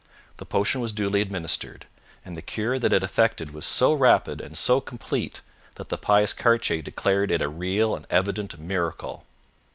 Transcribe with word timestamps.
The 0.37 0.47
potion 0.47 0.81
was 0.81 0.93
duly 0.93 1.21
administered, 1.21 1.85
and 2.25 2.35
the 2.35 2.41
cure 2.41 2.79
that 2.79 2.91
it 2.91 3.03
effected 3.03 3.53
was 3.53 3.67
so 3.67 3.93
rapid 3.93 4.41
and 4.41 4.57
so 4.57 4.81
complete 4.81 5.41
that 5.75 5.89
the 5.89 5.97
pious 5.99 6.33
Cartier 6.33 6.81
declared 6.81 7.29
it 7.29 7.39
a 7.39 7.47
real 7.47 7.95
and 7.95 8.07
evident 8.09 8.57
miracle. 8.59 9.25